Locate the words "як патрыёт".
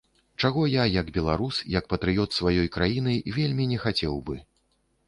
1.77-2.29